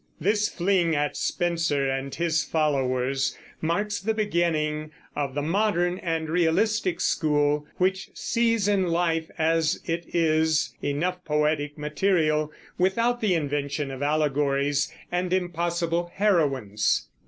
[0.19, 6.99] This fling at Spenser and his followers marks the beginning of the modern and realistic
[6.99, 14.01] school, which sees in life as it is enough poetic material, without the invention of
[14.01, 17.07] allegories and impossible heroines.